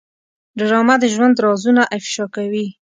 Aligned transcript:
ډرامه 0.57 0.95
د 0.99 1.05
ژوند 1.13 1.35
رازونه 1.45 1.83
افشا 1.97 2.25
کوي 2.35 2.65